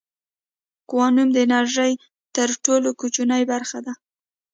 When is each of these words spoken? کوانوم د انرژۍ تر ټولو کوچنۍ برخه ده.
کوانوم 0.89 1.29
د 1.33 1.37
انرژۍ 1.45 1.91
تر 2.35 2.49
ټولو 2.65 2.89
کوچنۍ 2.99 3.43
برخه 3.51 3.79
ده. 3.85 3.93